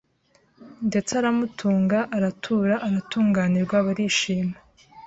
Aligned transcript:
ndetse 0.87 1.11
aramutunga 1.19 1.99
aratura 2.17 2.73
aratunganirwa 2.87 3.75
barishima 3.85 4.57